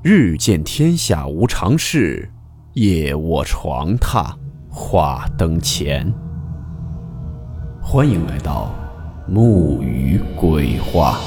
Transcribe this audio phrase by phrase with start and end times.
[0.00, 2.30] 日见天下无常事，
[2.74, 4.32] 夜卧床榻
[4.70, 6.08] 话灯前。
[7.82, 8.72] 欢迎来到
[9.26, 11.18] 木鱼鬼话。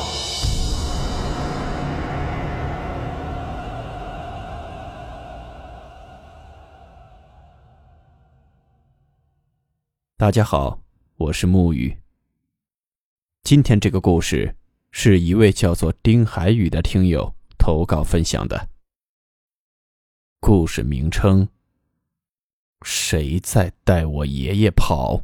[10.16, 10.80] 大家好，
[11.18, 11.98] 我是木鱼。
[13.44, 14.56] 今天这个故事
[14.92, 17.36] 是一位叫做丁海宇的听友。
[17.62, 18.70] 投稿分享的
[20.40, 21.48] 故事名称：
[22.82, 25.22] 谁在带我爷爷跑？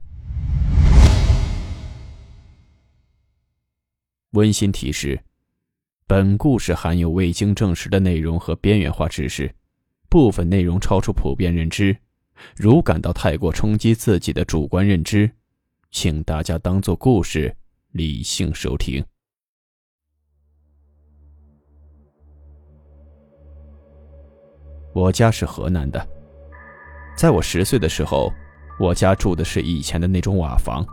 [4.34, 5.20] 温馨提示：
[6.06, 9.56] 本故事含有未经证实的内容和边缘化知识，
[10.08, 11.98] 部分内容超出普遍认知。
[12.56, 15.32] 如感到太过冲击自己的主观认知，
[15.90, 17.58] 请大家当做故事，
[17.94, 19.04] 理性收听。
[24.98, 26.08] 我家是河南的，
[27.16, 28.34] 在我十岁的时候，
[28.80, 30.84] 我家住的是以前的那种瓦房。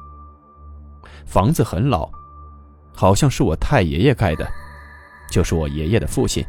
[1.24, 2.10] 房子很老，
[2.94, 4.46] 好像是我太爷爷盖的，
[5.30, 6.44] 就是我爷爷的父亲。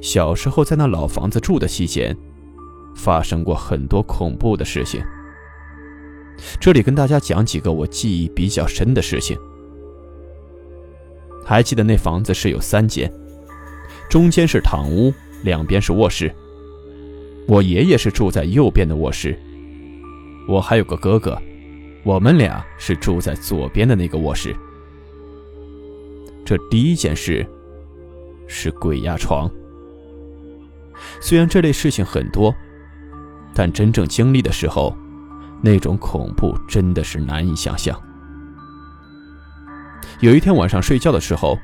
[0.00, 2.16] 小时候在那老房子住的期间，
[2.96, 5.04] 发生过很多恐怖的事情。
[6.58, 9.38] 这里跟大家讲几个我记忆比较深的事情。
[11.44, 13.12] 还记得那房子是有三间，
[14.08, 15.12] 中间是堂屋。
[15.42, 16.34] 两边是卧室，
[17.46, 19.38] 我爷爷是住在右边的卧室，
[20.48, 21.40] 我还有个哥哥，
[22.04, 24.54] 我们俩是住在左边的那个卧室。
[26.44, 27.46] 这第一件事
[28.46, 29.50] 是鬼压床。
[31.20, 32.54] 虽然这类事情很多，
[33.54, 34.96] 但真正经历的时候，
[35.62, 38.00] 那种恐怖真的是难以想象。
[40.20, 41.58] 有一天晚上睡觉的时候，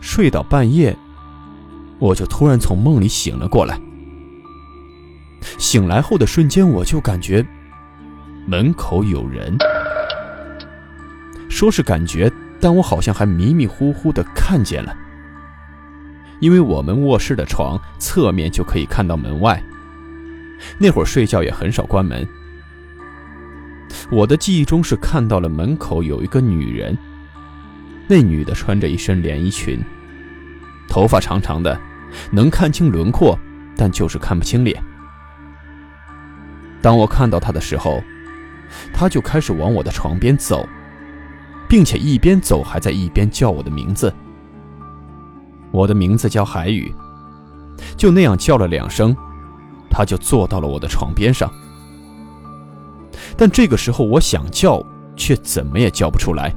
[0.00, 0.96] 睡到半夜。
[2.00, 3.80] 我就突然从梦里醒了过来。
[5.58, 7.46] 醒来后的瞬间，我就感觉
[8.46, 9.56] 门口有人。
[11.48, 14.96] 说是感觉，但我好像还迷迷糊糊的看见了。
[16.40, 19.62] 因为我们卧室的床侧面就可以看到门外。
[20.78, 22.26] 那会儿睡觉也很少关门。
[24.10, 26.96] 我的记忆中是看到了门口有一个女人，
[28.08, 29.82] 那女的穿着一身连衣裙，
[30.88, 31.78] 头发长长的。
[32.30, 33.38] 能看清轮廓，
[33.76, 34.82] 但就是看不清脸。
[36.82, 38.02] 当我看到他的时候，
[38.92, 40.66] 他就开始往我的床边走，
[41.68, 44.12] 并且一边走还在一边叫我的名字。
[45.70, 46.92] 我的名字叫海宇，
[47.96, 49.14] 就那样叫了两声，
[49.90, 51.52] 他就坐到了我的床边上。
[53.36, 54.84] 但这个时候，我想叫，
[55.16, 56.50] 却怎么也叫不出来；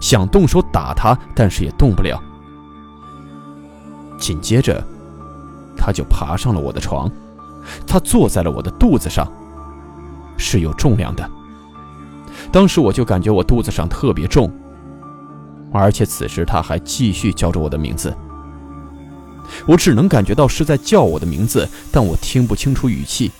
[0.00, 2.22] 想动手打他，但是也动不了。
[4.18, 4.82] 紧接着。
[5.84, 7.10] 他就爬上了我的床，
[7.86, 9.30] 他坐在了我的肚子上，
[10.38, 11.30] 是有重量的。
[12.50, 14.50] 当时我就感觉我肚子上特别重，
[15.70, 18.16] 而且此时他还继续叫着我的名字。
[19.66, 23.30] 我只能感觉到是在叫我的名字，但我听不清楚语气。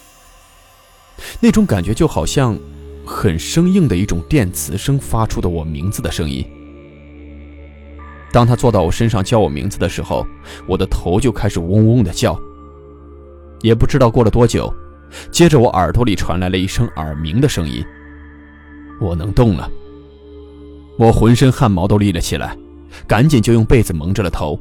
[1.41, 2.59] 那种感觉就好像
[3.07, 6.47] 很生硬的一种电磁声发出的我名字的声音。
[8.35, 10.27] 当他坐到我身上叫我名字的时候，
[10.67, 12.37] 我的头就开始嗡嗡的叫。
[13.61, 14.75] 也不知道过了多久，
[15.31, 17.81] 接着我耳朵里传来了一声耳鸣的声音。
[19.01, 19.71] 我能动了，
[20.99, 22.59] 我浑身汗毛都立了起来，
[23.07, 24.59] 赶紧就用被子蒙着了头。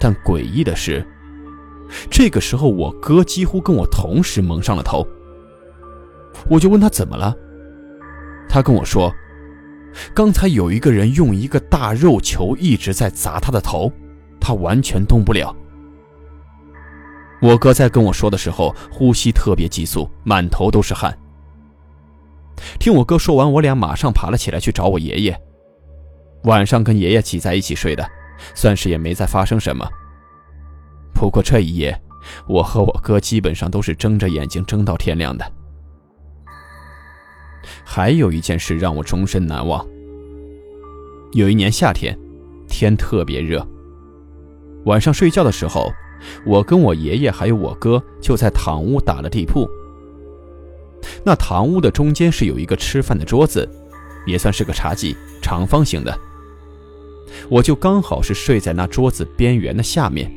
[0.00, 1.06] 但诡异的是，
[2.10, 5.06] 这个时候我哥几乎跟我同时蒙上了头。
[6.50, 7.32] 我就问他怎么了，
[8.48, 9.08] 他跟我说。
[10.14, 13.92] 刚才有一个人用一个大肉球一直在砸他的头，
[14.40, 15.54] 他完全动不了。
[17.40, 21.16] 我哥在跟我说的时候，呼吸特别急促，满头都是汗。
[22.80, 25.40] 听我哥说完，我俩马上爬了起来去找我爷爷。
[26.44, 28.08] 晚上跟爷爷挤在一起睡的，
[28.54, 29.86] 算是也没再发生什么。
[31.14, 32.00] 不过这一夜，
[32.48, 35.52] 我和我哥基本上都是睁着眼睛睁到天亮的。
[37.90, 39.82] 还有一件事让我终身难忘。
[41.32, 42.14] 有一年夏天，
[42.68, 43.66] 天特别热。
[44.84, 45.90] 晚上睡觉的时候，
[46.44, 49.66] 我跟我爷爷还有我哥就在堂屋打了地铺。
[51.24, 53.66] 那堂屋的中间是有一个吃饭的桌子，
[54.26, 56.14] 也算是个茶几，长方形的。
[57.48, 60.30] 我就刚好是睡在那桌子边缘的下面。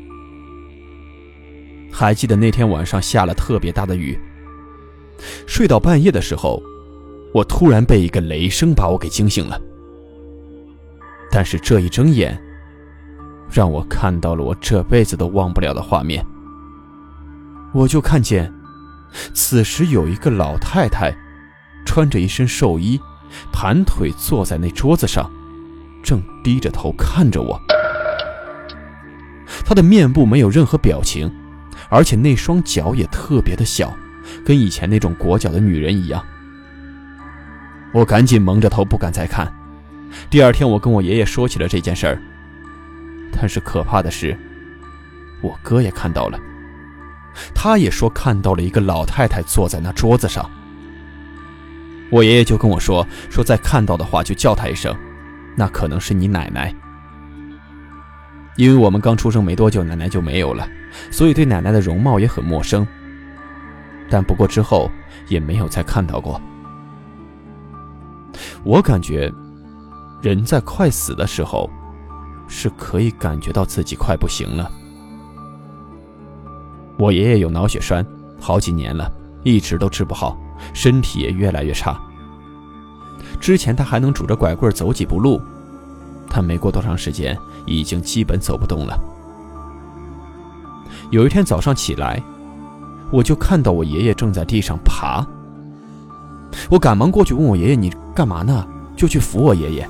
[1.92, 4.18] 还记得那天晚上下了特别大的雨，
[5.46, 6.64] 睡到半夜的时候。
[7.34, 9.60] 我突然被一个雷声把我给惊醒了，
[11.32, 12.38] 但是这一睁眼，
[13.50, 16.26] 让我看到了我这辈子都忘不了的画面。
[17.74, 18.54] 我就看见，
[19.34, 21.16] 此时有一个老太太，
[21.86, 23.00] 穿着一身寿衣，
[23.54, 25.32] 盘腿坐在那桌子上，
[26.04, 27.58] 正低着头看着我。
[29.66, 31.32] 她的面部没有任何表情，
[31.90, 33.94] 而且那双脚也特别的小，
[34.46, 36.22] 跟以前那种裹脚的女人一样。
[37.94, 39.52] 我赶紧蒙着头，不敢再看。
[40.30, 42.22] 第二天，我跟我爷爷说起了这件事儿。
[43.34, 44.38] 但是可怕的是，
[45.42, 46.40] 我哥也看到了，
[47.56, 50.50] 他也说看到了一个老太太坐在那桌子上。
[52.10, 54.94] 我爷爷就跟我说：“说再看到的话就叫她一声，
[55.56, 56.76] 那可能是你奶奶。
[58.58, 60.68] 因为我们刚出生没多久，奶奶就没有了，
[61.10, 62.86] 所以对奶奶的容貌也很陌生。
[64.10, 64.92] 但不过之后
[65.30, 66.40] 也没有再看到过。
[68.64, 69.32] 我感觉，
[70.22, 71.70] 人在快死的时候。”
[72.54, 74.70] 是可以感觉到自己快不行了。
[77.00, 78.06] 我爷爷有脑血栓，
[78.42, 79.10] 好几年了，
[79.42, 80.38] 一直都治不好，
[80.74, 81.98] 身体也越来越差。
[83.40, 85.42] 之前他还能拄着拐棍走几步路，
[86.30, 89.00] 但没过多长时间，已经基本走不动了。
[91.10, 92.22] 有一天早上起来，
[93.14, 95.26] 我就看到我爷爷正在地上爬。
[96.72, 98.66] 我赶忙过去问我爷爷：“你干嘛呢？”
[98.96, 99.90] 就去扶我爷爷。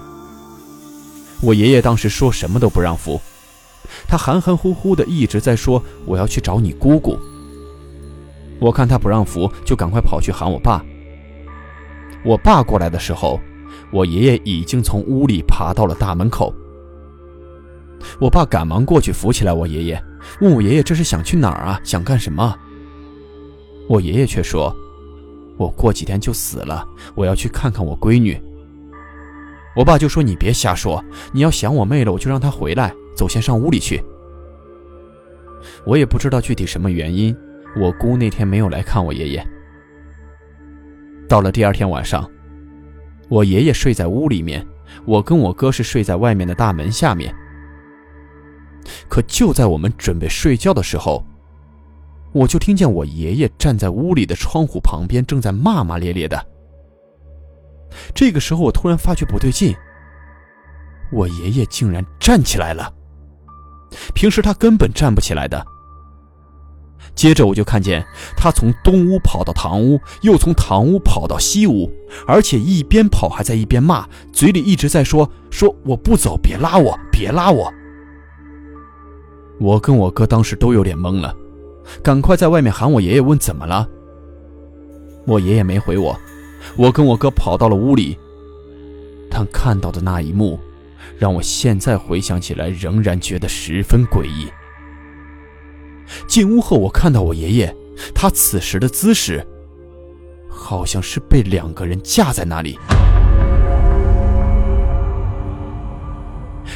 [1.39, 3.22] 我爷爷当时说什么都不让扶，
[4.07, 7.19] 他含含糊糊的一直在说我要去找你姑姑。
[8.60, 10.83] 我看他不让扶，就赶快跑去喊我爸。
[12.24, 13.39] 我爸过来的时候，
[13.92, 16.51] 我爷爷已经从屋里爬到了大门口。
[18.19, 20.04] 我爸赶忙过去扶起来我爷爷，
[20.39, 21.80] 问我爷爷这是想去哪儿啊？
[21.84, 22.56] 想干什么？
[23.88, 24.75] 我爷爷却说
[25.62, 28.42] ：“我过几天就死了，我要去看看我闺女。”
[29.78, 32.92] 我爸就说：“你别瞎说，你要想我妹了，我就让她回来。
[33.16, 34.04] 走，先上屋里去。”
[35.86, 37.36] 我也不知道具体什么原因，
[37.80, 39.48] 我姑那天没有来看我爷爷。
[41.30, 42.30] 到了第二天晚上，
[43.30, 44.66] 我爷爷睡在屋里面，
[45.06, 47.34] 我跟我哥是睡在外面的大门下面。
[49.08, 51.24] 可就在我们准备睡觉的时候，
[52.33, 56.45] 我就听见我爷爷站在屋里的窗户旁边，正在骂骂咧咧的。
[58.16, 59.75] 这个时候，我突然发觉不对劲。
[61.12, 62.89] 我爷爷竟然站起来了，
[64.13, 65.62] 平时他根本站不起来的。
[67.13, 68.06] 接着我就看见
[68.38, 71.92] 他从东屋跑到堂屋，又从堂屋跑到西屋，
[72.25, 77.74] 而且一边跑还在一边骂，嘴里一直在说：“说我不走，别拉我，别拉我。”
[79.60, 81.36] 我跟我哥当时都有点懵了，
[82.04, 83.88] 赶快在外面喊我爷爷，问怎么了。
[85.25, 86.18] 我爷爷没回我。
[86.78, 88.18] 我跟我哥跑到了屋里，
[89.30, 90.60] 但看到的那一幕，
[91.18, 94.48] 让我现在回想起来仍然觉得十分诡异。
[96.28, 97.75] 进屋后，我看到我爷爷，
[98.13, 99.45] 他此时的姿势，
[100.50, 102.77] 好像是被两个人架在那里，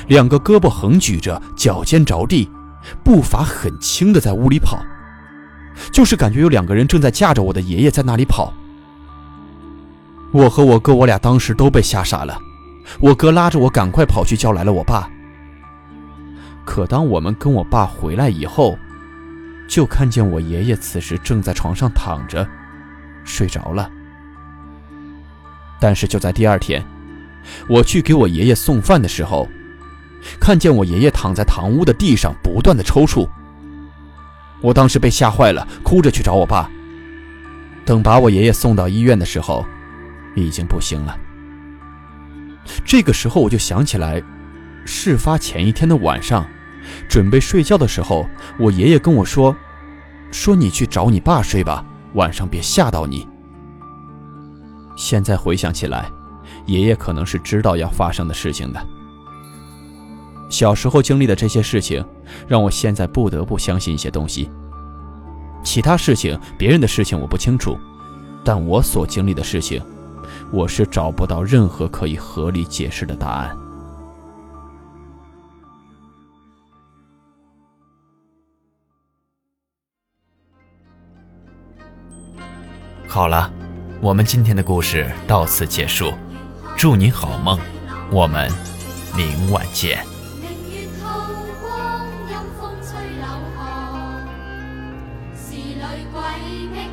[0.07, 2.49] 两个胳膊横举着，脚尖着地，
[3.03, 4.79] 步伐很轻的在屋里跑，
[5.91, 8.53] 就是感觉有两个人正在架着我的爷爷在那里跑。
[10.31, 12.37] 我和我哥，我俩当时都被吓傻了。
[12.99, 15.09] 我哥拉着我赶快跑去叫来了我爸。
[16.65, 18.77] 可当我们跟我爸回来以后，
[19.67, 22.47] 就看见我爷爷此时正在床上躺着，
[23.23, 23.89] 睡着了。
[25.79, 26.83] 但是就在第二天，
[27.69, 29.47] 我去给我爷爷送饭的时候，
[30.39, 33.27] 看见我爷爷躺在堂屋的地上不断的抽搐。
[34.65, 36.69] 我当时被吓坏了，哭着去找我爸。
[37.85, 39.65] 等把我爷爷送到医院的时候。
[40.37, 41.17] 已经不行了。
[42.83, 44.21] 这个时候我就想起来，
[44.85, 46.45] 事发前一天的晚上，
[47.07, 48.27] 准备睡觉的时候，
[48.59, 49.55] 我爷爷跟我说
[50.33, 53.25] ：“说你去找你爸睡吧，晚上别吓到你。”
[54.97, 56.11] 现在回想起来，
[56.65, 58.87] 爷爷可能是知道要发生的事情的。
[60.49, 62.05] 小时候经历的这些事情，
[62.47, 64.49] 让我现在不得不相信一些东西。
[65.63, 67.77] 其他事情，别人的事情我不清楚，
[68.43, 69.81] 但我所经历的事情。
[70.51, 73.57] 我是找不到任何可以合理解释的答案。
[83.07, 83.51] 好了，
[84.01, 86.13] 我们今天的故事到此结束，
[86.77, 87.57] 祝你好梦，
[88.11, 88.51] 我们
[89.15, 90.14] 明晚见。
[96.55, 96.84] 谁